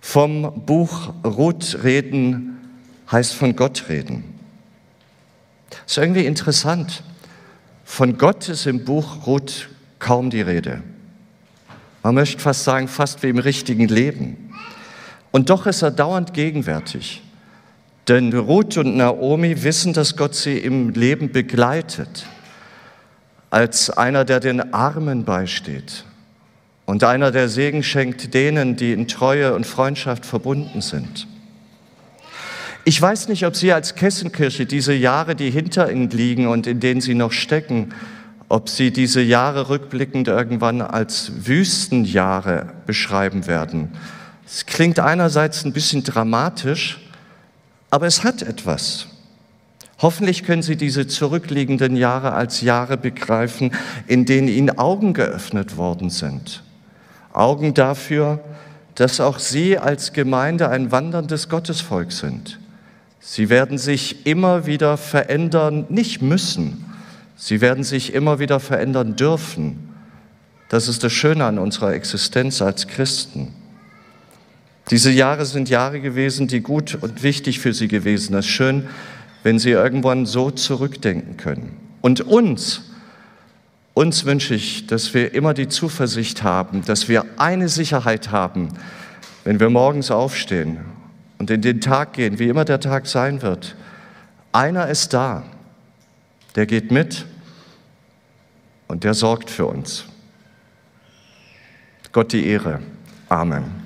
Vom 0.00 0.64
Buch 0.64 1.12
Ruth 1.24 1.78
reden 1.82 2.58
heißt 3.10 3.34
von 3.34 3.56
Gott 3.56 3.88
reden. 3.88 4.22
Das 5.70 5.80
ist 5.86 5.98
irgendwie 5.98 6.26
interessant. 6.26 7.02
Von 7.84 8.16
Gott 8.16 8.48
ist 8.48 8.66
im 8.66 8.84
Buch 8.84 9.26
Ruth 9.26 9.68
kaum 9.98 10.30
die 10.30 10.42
Rede. 10.42 10.82
Man 12.04 12.14
möchte 12.14 12.40
fast 12.40 12.62
sagen, 12.62 12.86
fast 12.86 13.24
wie 13.24 13.28
im 13.28 13.38
richtigen 13.38 13.88
Leben. 13.88 14.45
Und 15.32 15.50
doch 15.50 15.66
ist 15.66 15.82
er 15.82 15.90
dauernd 15.90 16.34
gegenwärtig. 16.34 17.22
Denn 18.08 18.32
Ruth 18.32 18.76
und 18.76 18.96
Naomi 18.96 19.62
wissen, 19.62 19.92
dass 19.92 20.16
Gott 20.16 20.34
sie 20.34 20.58
im 20.58 20.90
Leben 20.90 21.32
begleitet 21.32 22.26
als 23.50 23.90
einer, 23.90 24.24
der 24.24 24.40
den 24.40 24.72
Armen 24.72 25.24
beisteht 25.24 26.04
und 26.86 27.02
einer, 27.02 27.32
der 27.32 27.48
Segen 27.48 27.82
schenkt 27.82 28.32
denen, 28.32 28.76
die 28.76 28.92
in 28.92 29.08
Treue 29.08 29.54
und 29.54 29.66
Freundschaft 29.66 30.24
verbunden 30.24 30.80
sind. 30.80 31.26
Ich 32.84 33.02
weiß 33.02 33.28
nicht, 33.28 33.44
ob 33.44 33.56
Sie 33.56 33.72
als 33.72 33.96
Kessenkirche 33.96 34.64
diese 34.64 34.94
Jahre, 34.94 35.34
die 35.34 35.50
hinter 35.50 35.90
Ihnen 35.90 36.08
liegen 36.10 36.46
und 36.46 36.68
in 36.68 36.78
denen 36.78 37.00
Sie 37.00 37.14
noch 37.14 37.32
stecken, 37.32 37.92
ob 38.48 38.68
Sie 38.68 38.92
diese 38.92 39.20
Jahre 39.20 39.68
rückblickend 39.68 40.28
irgendwann 40.28 40.80
als 40.80 41.32
Wüstenjahre 41.44 42.68
beschreiben 42.86 43.48
werden. 43.48 43.90
Es 44.46 44.64
klingt 44.64 45.00
einerseits 45.00 45.64
ein 45.64 45.72
bisschen 45.72 46.04
dramatisch, 46.04 47.00
aber 47.90 48.06
es 48.06 48.22
hat 48.22 48.42
etwas. 48.42 49.08
Hoffentlich 49.98 50.44
können 50.44 50.62
Sie 50.62 50.76
diese 50.76 51.06
zurückliegenden 51.08 51.96
Jahre 51.96 52.32
als 52.32 52.60
Jahre 52.60 52.96
begreifen, 52.96 53.72
in 54.06 54.24
denen 54.24 54.48
Ihnen 54.48 54.78
Augen 54.78 55.14
geöffnet 55.14 55.76
worden 55.76 56.10
sind. 56.10 56.62
Augen 57.32 57.74
dafür, 57.74 58.40
dass 58.94 59.20
auch 59.20 59.38
Sie 59.38 59.78
als 59.78 60.12
Gemeinde 60.12 60.68
ein 60.68 60.92
wanderndes 60.92 61.48
Gottesvolk 61.48 62.12
sind. 62.12 62.58
Sie 63.20 63.48
werden 63.48 63.78
sich 63.78 64.26
immer 64.26 64.66
wieder 64.66 64.96
verändern, 64.96 65.86
nicht 65.88 66.22
müssen. 66.22 66.84
Sie 67.36 67.60
werden 67.60 67.82
sich 67.82 68.14
immer 68.14 68.38
wieder 68.38 68.60
verändern 68.60 69.16
dürfen. 69.16 69.92
Das 70.68 70.88
ist 70.88 71.02
das 71.02 71.12
Schöne 71.12 71.44
an 71.44 71.58
unserer 71.58 71.92
Existenz 71.92 72.62
als 72.62 72.86
Christen. 72.86 73.54
Diese 74.90 75.10
Jahre 75.10 75.44
sind 75.44 75.68
Jahre 75.68 76.00
gewesen, 76.00 76.46
die 76.46 76.60
gut 76.60 76.96
und 77.00 77.22
wichtig 77.22 77.58
für 77.58 77.72
Sie 77.72 77.88
gewesen. 77.88 78.34
Es 78.34 78.46
ist 78.46 78.52
schön, 78.52 78.88
wenn 79.42 79.58
Sie 79.58 79.70
irgendwann 79.70 80.26
so 80.26 80.50
zurückdenken 80.50 81.36
können. 81.36 81.76
Und 82.02 82.20
uns, 82.20 82.82
uns 83.94 84.24
wünsche 84.24 84.54
ich, 84.54 84.86
dass 84.86 85.12
wir 85.12 85.34
immer 85.34 85.54
die 85.54 85.68
Zuversicht 85.68 86.44
haben, 86.44 86.84
dass 86.84 87.08
wir 87.08 87.24
eine 87.36 87.68
Sicherheit 87.68 88.30
haben, 88.30 88.68
wenn 89.42 89.58
wir 89.58 89.70
morgens 89.70 90.12
aufstehen 90.12 90.78
und 91.38 91.50
in 91.50 91.62
den 91.62 91.80
Tag 91.80 92.12
gehen, 92.12 92.38
wie 92.38 92.48
immer 92.48 92.64
der 92.64 92.78
Tag 92.78 93.08
sein 93.08 93.42
wird. 93.42 93.74
Einer 94.52 94.88
ist 94.88 95.12
da, 95.12 95.42
der 96.54 96.66
geht 96.66 96.92
mit 96.92 97.26
und 98.86 99.02
der 99.02 99.14
sorgt 99.14 99.50
für 99.50 99.66
uns. 99.66 100.04
Gott 102.12 102.32
die 102.32 102.46
Ehre. 102.46 102.80
Amen. 103.28 103.85